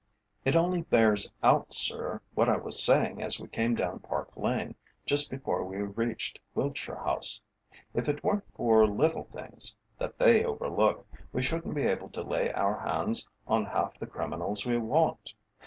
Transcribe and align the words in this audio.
"It 0.43 0.55
only 0.55 0.81
bears 0.81 1.31
out, 1.43 1.75
sir, 1.75 2.21
what 2.33 2.49
I 2.49 2.57
was 2.57 2.81
saying 2.83 3.21
as 3.21 3.39
we 3.39 3.47
came 3.47 3.75
down 3.75 3.99
Park 3.99 4.35
Lane, 4.35 4.73
just 5.05 5.29
before 5.29 5.63
we 5.63 5.77
reached 5.77 6.39
Wiltshire 6.55 6.95
House. 6.95 7.39
If 7.93 8.09
it 8.09 8.23
weren't 8.23 8.51
for 8.55 8.87
little 8.87 9.25
things, 9.25 9.75
that 9.99 10.17
they 10.17 10.43
overlook, 10.43 11.05
we 11.31 11.43
shouldn't 11.43 11.75
be 11.75 11.83
able 11.85 12.09
to 12.09 12.23
lay 12.23 12.51
our 12.53 12.79
hands 12.79 13.29
on 13.47 13.65
half 13.65 13.99
the 13.99 14.07
criminals 14.07 14.65
we 14.65 14.79
want. 14.79 15.35